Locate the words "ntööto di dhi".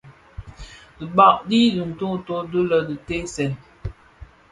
1.89-2.79